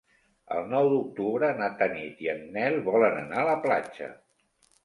[0.53, 4.13] El nou d'octubre na Tanit i en Nel volen anar a la platja.